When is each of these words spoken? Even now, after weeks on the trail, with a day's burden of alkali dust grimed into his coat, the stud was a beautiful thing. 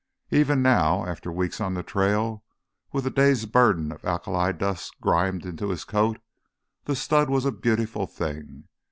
Even 0.31 0.63
now, 0.63 1.05
after 1.05 1.31
weeks 1.31 1.61
on 1.61 1.75
the 1.75 1.83
trail, 1.83 2.43
with 2.91 3.05
a 3.05 3.11
day's 3.11 3.45
burden 3.45 3.91
of 3.91 4.03
alkali 4.03 4.51
dust 4.51 4.99
grimed 4.99 5.45
into 5.45 5.69
his 5.69 5.83
coat, 5.83 6.19
the 6.85 6.95
stud 6.95 7.29
was 7.29 7.45
a 7.45 7.51
beautiful 7.51 8.07
thing. 8.07 8.67